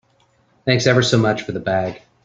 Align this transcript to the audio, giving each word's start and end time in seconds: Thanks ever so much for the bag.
Thanks 0.65 0.87
ever 0.87 1.03
so 1.03 1.19
much 1.19 1.43
for 1.43 1.51
the 1.51 1.59
bag. 1.59 2.01